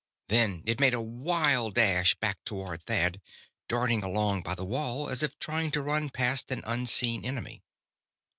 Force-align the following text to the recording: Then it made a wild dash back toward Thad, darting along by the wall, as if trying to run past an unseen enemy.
Then 0.29 0.63
it 0.65 0.79
made 0.79 0.95
a 0.95 0.99
wild 0.99 1.75
dash 1.75 2.15
back 2.15 2.43
toward 2.43 2.81
Thad, 2.87 3.21
darting 3.67 4.01
along 4.03 4.41
by 4.41 4.55
the 4.55 4.65
wall, 4.65 5.07
as 5.07 5.21
if 5.21 5.37
trying 5.37 5.69
to 5.73 5.81
run 5.83 6.09
past 6.09 6.49
an 6.49 6.63
unseen 6.65 7.23
enemy. 7.23 7.61